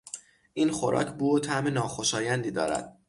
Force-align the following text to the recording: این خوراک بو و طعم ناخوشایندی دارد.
این 0.53 0.71
خوراک 0.71 1.07
بو 1.07 1.35
و 1.35 1.39
طعم 1.39 1.67
ناخوشایندی 1.67 2.51
دارد. 2.51 2.99